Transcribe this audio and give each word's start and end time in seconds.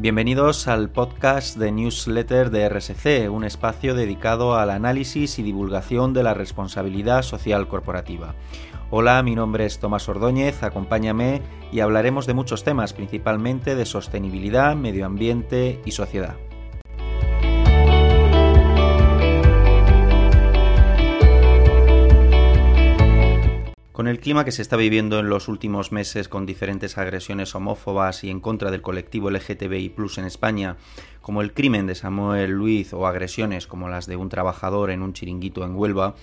Bienvenidos 0.00 0.68
al 0.68 0.90
podcast 0.90 1.56
de 1.56 1.72
newsletter 1.72 2.50
de 2.50 2.68
RSC, 2.68 3.28
un 3.28 3.42
espacio 3.42 3.96
dedicado 3.96 4.54
al 4.54 4.70
análisis 4.70 5.40
y 5.40 5.42
divulgación 5.42 6.12
de 6.12 6.22
la 6.22 6.34
responsabilidad 6.34 7.22
social 7.22 7.66
corporativa. 7.66 8.36
Hola, 8.90 9.20
mi 9.24 9.34
nombre 9.34 9.66
es 9.66 9.80
Tomás 9.80 10.08
Ordóñez, 10.08 10.62
acompáñame 10.62 11.42
y 11.72 11.80
hablaremos 11.80 12.28
de 12.28 12.34
muchos 12.34 12.62
temas, 12.62 12.92
principalmente 12.92 13.74
de 13.74 13.86
sostenibilidad, 13.86 14.76
medio 14.76 15.04
ambiente 15.04 15.80
y 15.84 15.90
sociedad. 15.90 16.36
Con 24.08 24.14
el 24.14 24.20
clima 24.20 24.46
que 24.46 24.52
se 24.52 24.62
está 24.62 24.76
viviendo 24.76 25.18
en 25.18 25.28
los 25.28 25.48
últimos 25.48 25.92
meses 25.92 26.30
con 26.30 26.46
diferentes 26.46 26.96
agresiones 26.96 27.54
homófobas 27.54 28.24
y 28.24 28.30
en 28.30 28.40
contra 28.40 28.70
del 28.70 28.80
colectivo 28.80 29.30
LGTBI 29.30 29.94
en 30.16 30.24
España, 30.24 30.78
como 31.20 31.42
el 31.42 31.52
crimen 31.52 31.86
de 31.86 31.94
Samuel 31.94 32.52
Luiz 32.52 32.94
o 32.94 33.06
agresiones 33.06 33.66
como 33.66 33.90
las 33.90 34.06
de 34.06 34.16
un 34.16 34.30
trabajador 34.30 34.90
en 34.90 35.02
un 35.02 35.12
chiringuito 35.12 35.62
en 35.62 35.76
Huelva, 35.76 36.14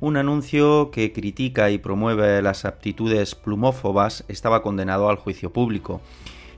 un 0.00 0.16
anuncio 0.16 0.90
que 0.90 1.12
critica 1.12 1.70
y 1.70 1.78
promueve 1.78 2.42
las 2.42 2.64
aptitudes 2.64 3.36
plumófobas 3.36 4.24
estaba 4.26 4.60
condenado 4.60 5.08
al 5.08 5.14
juicio 5.14 5.52
público. 5.52 6.00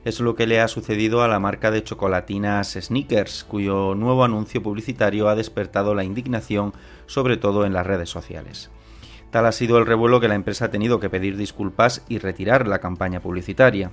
Es 0.07 0.21
lo 0.21 0.35
que 0.37 0.47
le 0.47 0.63
ha 0.63 0.69
sucedido 0.69 1.23
a 1.23 1.29
la 1.29 1.39
marca 1.39 1.71
de 1.71 1.85
chocolatinas 1.85 2.79
Sneakers, 2.81 3.45
cuyo 3.45 3.95
nuevo 3.95 4.25
anuncio 4.25 4.63
publicitario 4.63 5.29
ha 5.29 5.35
despertado 5.35 5.95
la 5.95 6.05
indignación, 6.05 6.73
sobre 7.05 7.37
todo 7.37 7.67
en 7.67 7.75
las 7.75 7.87
redes 7.87 8.09
sociales. 8.09 8.71
Tal 9.33 9.47
ha 9.47 9.53
sido 9.53 9.79
el 9.79 9.87
revuelo 9.87 10.21
que 10.21 10.29
la 10.29 10.35
empresa 10.35 10.67
ha 10.67 10.71
tenido 10.71 11.01
que 11.01 11.09
pedir 11.09 11.39
disculpas 11.39 12.05
y 12.07 12.19
retirar 12.19 12.69
la 12.69 12.81
campaña 12.81 13.21
publicitaria. 13.21 13.91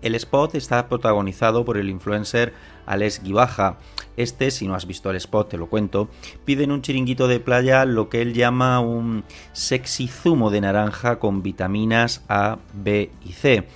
El 0.00 0.14
spot 0.14 0.54
está 0.54 0.88
protagonizado 0.88 1.64
por 1.64 1.76
el 1.76 1.90
influencer 1.90 2.54
Alex 2.86 3.20
Guibaja. 3.24 3.78
Este, 4.16 4.52
si 4.52 4.68
no 4.68 4.76
has 4.76 4.86
visto 4.86 5.10
el 5.10 5.16
spot, 5.16 5.48
te 5.48 5.56
lo 5.56 5.66
cuento, 5.66 6.08
pide 6.44 6.62
en 6.62 6.70
un 6.70 6.82
chiringuito 6.82 7.26
de 7.26 7.40
playa 7.40 7.84
lo 7.84 8.08
que 8.08 8.22
él 8.22 8.32
llama 8.32 8.78
un 8.78 9.24
sexy 9.52 10.06
zumo 10.06 10.50
de 10.50 10.60
naranja 10.60 11.18
con 11.18 11.42
vitaminas 11.42 12.24
A, 12.28 12.58
B 12.74 13.10
y 13.24 13.32
C. 13.32 13.66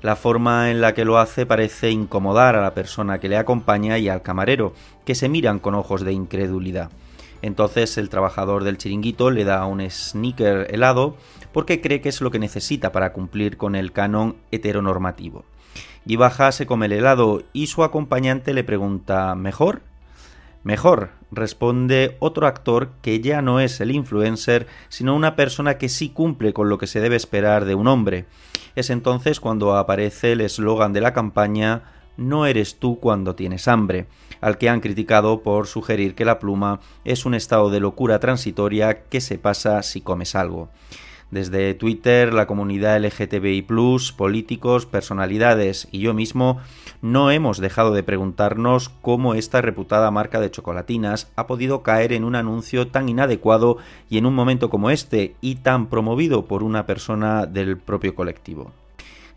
La 0.00 0.16
forma 0.16 0.70
en 0.70 0.80
la 0.80 0.94
que 0.94 1.04
lo 1.04 1.18
hace 1.18 1.44
parece 1.44 1.90
incomodar 1.90 2.56
a 2.56 2.62
la 2.62 2.72
persona 2.72 3.20
que 3.20 3.28
le 3.28 3.36
acompaña 3.36 3.98
y 3.98 4.08
al 4.08 4.22
camarero, 4.22 4.72
que 5.04 5.14
se 5.14 5.28
miran 5.28 5.58
con 5.58 5.74
ojos 5.74 6.06
de 6.06 6.14
incredulidad. 6.14 6.90
Entonces 7.42 7.98
el 7.98 8.08
trabajador 8.08 8.64
del 8.64 8.78
chiringuito 8.78 9.30
le 9.30 9.44
da 9.44 9.64
un 9.66 9.80
sneaker 9.88 10.66
helado 10.70 11.16
porque 11.52 11.80
cree 11.80 12.00
que 12.00 12.08
es 12.08 12.20
lo 12.20 12.30
que 12.30 12.38
necesita 12.38 12.92
para 12.92 13.12
cumplir 13.12 13.56
con 13.56 13.74
el 13.74 13.92
canon 13.92 14.36
heteronormativo. 14.50 15.44
baja 16.16 16.52
se 16.52 16.66
come 16.66 16.86
el 16.86 16.92
helado 16.92 17.42
y 17.52 17.68
su 17.68 17.84
acompañante 17.84 18.54
le 18.54 18.64
pregunta 18.64 19.34
¿Mejor? 19.34 19.82
Mejor, 20.66 21.10
responde 21.30 22.16
otro 22.18 22.48
actor 22.48 22.90
que 23.00 23.20
ya 23.20 23.40
no 23.40 23.60
es 23.60 23.80
el 23.80 23.92
influencer, 23.92 24.66
sino 24.88 25.14
una 25.14 25.36
persona 25.36 25.78
que 25.78 25.88
sí 25.88 26.08
cumple 26.08 26.52
con 26.52 26.68
lo 26.68 26.76
que 26.76 26.88
se 26.88 26.98
debe 26.98 27.14
esperar 27.14 27.66
de 27.66 27.76
un 27.76 27.86
hombre. 27.86 28.24
Es 28.74 28.90
entonces 28.90 29.38
cuando 29.38 29.76
aparece 29.76 30.32
el 30.32 30.40
eslogan 30.40 30.92
de 30.92 31.00
la 31.00 31.12
campaña 31.12 31.82
no 32.16 32.46
eres 32.46 32.76
tú 32.76 32.98
cuando 33.00 33.34
tienes 33.34 33.68
hambre, 33.68 34.06
al 34.40 34.58
que 34.58 34.68
han 34.68 34.80
criticado 34.80 35.42
por 35.42 35.66
sugerir 35.66 36.14
que 36.14 36.24
la 36.24 36.38
pluma 36.38 36.80
es 37.04 37.26
un 37.26 37.34
estado 37.34 37.70
de 37.70 37.80
locura 37.80 38.20
transitoria 38.20 39.04
que 39.04 39.20
se 39.20 39.38
pasa 39.38 39.82
si 39.82 40.00
comes 40.00 40.34
algo. 40.34 40.68
Desde 41.30 41.74
Twitter, 41.74 42.32
la 42.32 42.46
comunidad 42.46 43.04
LGTBI, 43.04 43.66
políticos, 44.16 44.86
personalidades 44.86 45.88
y 45.90 45.98
yo 45.98 46.14
mismo 46.14 46.60
no 47.02 47.32
hemos 47.32 47.58
dejado 47.58 47.92
de 47.92 48.04
preguntarnos 48.04 48.90
cómo 49.02 49.34
esta 49.34 49.60
reputada 49.60 50.10
marca 50.12 50.38
de 50.38 50.52
chocolatinas 50.52 51.32
ha 51.34 51.48
podido 51.48 51.82
caer 51.82 52.12
en 52.12 52.22
un 52.22 52.36
anuncio 52.36 52.86
tan 52.88 53.08
inadecuado 53.08 53.78
y 54.08 54.18
en 54.18 54.26
un 54.26 54.36
momento 54.36 54.70
como 54.70 54.90
este 54.90 55.34
y 55.40 55.56
tan 55.56 55.88
promovido 55.88 56.44
por 56.46 56.62
una 56.62 56.86
persona 56.86 57.46
del 57.46 57.76
propio 57.76 58.14
colectivo. 58.14 58.70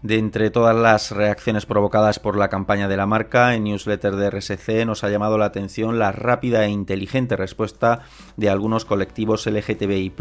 De 0.02 0.18
entre 0.18 0.50
todas 0.50 0.74
las 0.74 1.12
reacciones 1.12 1.66
provocadas 1.66 2.20
por 2.20 2.38
la 2.38 2.48
campaña 2.48 2.88
de 2.88 2.96
la 2.96 3.06
marca, 3.06 3.54
en 3.54 3.66
newsletter 3.66 4.16
de 4.16 4.30
RSC 4.30 4.86
nos 4.86 5.04
ha 5.04 5.10
llamado 5.10 5.38
la 5.38 5.44
atención 5.44 6.00
la 6.00 6.14
rápida 6.14 6.64
e 6.64 6.70
inteligente 6.70 7.36
respuesta 7.36 8.04
de 8.38 8.50
algunos 8.50 8.86
colectivos 8.86 9.46
LGTBI, 9.46 10.14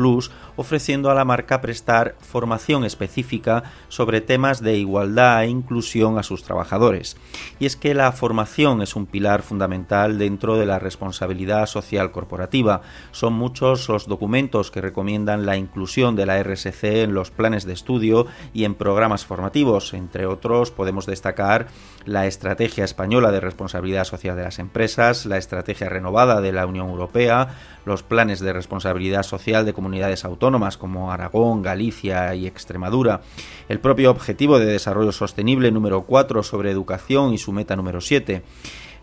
ofreciendo 0.56 1.12
a 1.12 1.14
la 1.14 1.24
marca 1.24 1.60
prestar 1.60 2.16
formación 2.18 2.84
específica 2.84 3.62
sobre 3.86 4.20
temas 4.20 4.62
de 4.62 4.76
igualdad 4.76 5.44
e 5.44 5.46
inclusión 5.46 6.18
a 6.18 6.24
sus 6.24 6.42
trabajadores. 6.42 7.16
Y 7.60 7.66
es 7.66 7.76
que 7.76 7.94
la 7.94 8.10
formación 8.10 8.82
es 8.82 8.96
un 8.96 9.06
pilar 9.06 9.42
fundamental 9.42 10.18
dentro 10.18 10.58
de 10.58 10.66
la 10.66 10.80
responsabilidad 10.80 11.66
social 11.66 12.10
corporativa. 12.10 12.80
Son 13.12 13.32
muchos 13.32 13.88
los 13.88 14.08
documentos 14.08 14.72
que 14.72 14.80
recomiendan 14.80 15.46
la 15.46 15.56
inclusión 15.56 16.16
de 16.16 16.26
la 16.26 16.42
RSC 16.42 17.04
en 17.04 17.14
los 17.14 17.30
planes 17.30 17.64
de 17.64 17.74
estudio 17.74 18.26
y 18.52 18.64
en 18.64 18.74
programas 18.74 19.24
formativos 19.24 19.67
entre 19.92 20.26
otros, 20.26 20.70
podemos 20.70 21.04
destacar 21.06 21.66
la 22.04 22.26
Estrategia 22.26 22.84
Española 22.84 23.30
de 23.30 23.40
Responsabilidad 23.40 24.04
Social 24.04 24.34
de 24.36 24.44
las 24.44 24.58
Empresas, 24.58 25.26
la 25.26 25.36
Estrategia 25.36 25.88
Renovada 25.88 26.40
de 26.40 26.52
la 26.52 26.66
Unión 26.66 26.88
Europea, 26.88 27.48
los 27.84 28.02
planes 28.02 28.40
de 28.40 28.52
responsabilidad 28.52 29.22
social 29.22 29.66
de 29.66 29.74
comunidades 29.74 30.24
autónomas 30.24 30.78
como 30.78 31.12
Aragón, 31.12 31.62
Galicia 31.62 32.34
y 32.34 32.46
Extremadura, 32.46 33.20
el 33.68 33.80
propio 33.80 34.10
Objetivo 34.10 34.58
de 34.58 34.66
Desarrollo 34.66 35.12
Sostenible 35.12 35.70
número 35.70 36.02
4 36.02 36.42
sobre 36.42 36.70
educación 36.70 37.34
y 37.34 37.38
su 37.38 37.52
meta 37.52 37.76
número 37.76 38.00
7. 38.00 38.42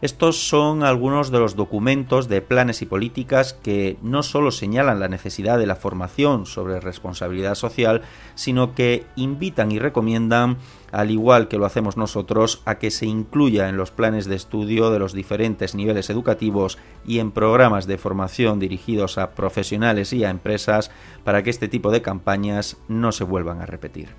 Estos 0.02 0.48
son 0.48 0.84
algunos 0.84 1.32
de 1.32 1.40
los 1.40 1.56
documentos 1.56 2.28
de 2.28 2.42
planes 2.42 2.82
y 2.82 2.86
políticas 2.86 3.54
que 3.54 3.98
no 4.02 4.24
solo 4.24 4.52
señalan 4.52 5.00
la 5.00 5.08
necesidad 5.08 5.58
de 5.58 5.68
la 5.68 5.78
formación 5.78 6.46
sobre 6.46 6.82
responsabilidad 6.82 7.56
social, 7.56 8.02
sino 8.36 8.76
que 8.76 9.06
invitan 9.16 9.72
y 9.72 9.80
recomiendan, 9.80 10.58
al 10.92 11.12
igual 11.12 11.48
que 11.48 11.58
lo 11.58 11.66
hacemos 11.66 11.96
nosotros, 11.96 12.62
a 12.66 12.76
que 12.76 12.92
se 12.92 13.06
incluya 13.06 13.70
en 13.70 13.78
los 13.78 13.92
planes 13.92 14.26
de 14.26 14.36
estudio 14.36 14.92
de 14.92 15.00
los 15.00 15.14
diferentes 15.14 15.76
niveles 15.76 16.10
educativos 16.10 16.78
y 17.06 17.20
en 17.20 17.32
programas 17.32 17.88
de 17.88 17.98
formación 17.98 18.60
dirigidos 18.60 19.18
a 19.18 19.32
profesionales 19.32 20.12
y 20.12 20.26
a 20.26 20.30
empresas 20.30 20.92
para 21.24 21.42
que 21.42 21.50
este 21.50 21.70
tipo 21.70 21.90
de 21.92 22.02
campañas 22.02 22.78
no 22.90 23.14
se 23.14 23.24
vuelvan 23.24 23.62
a 23.62 23.66
repetir. 23.66 24.10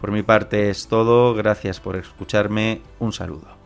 Por 0.00 0.12
mi 0.12 0.22
parte 0.22 0.70
es 0.70 0.86
todo, 0.86 1.34
gracias 1.34 1.80
por 1.80 1.96
escucharme, 1.96 2.82
un 3.00 3.12
saludo. 3.12 3.57